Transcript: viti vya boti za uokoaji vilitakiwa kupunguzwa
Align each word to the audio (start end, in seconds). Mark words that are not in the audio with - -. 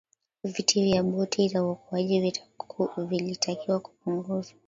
viti 0.43 0.83
vya 0.83 1.03
boti 1.03 1.47
za 1.49 1.63
uokoaji 1.63 2.33
vilitakiwa 3.07 3.79
kupunguzwa 3.79 4.57